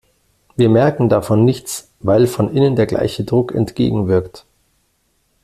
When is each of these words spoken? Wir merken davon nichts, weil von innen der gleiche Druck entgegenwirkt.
Wir 0.55 0.67
merken 0.67 1.09
davon 1.09 1.45
nichts, 1.45 1.91
weil 1.99 2.25
von 2.25 2.51
innen 2.51 2.75
der 2.75 2.87
gleiche 2.87 3.23
Druck 3.23 3.53
entgegenwirkt. 3.53 4.47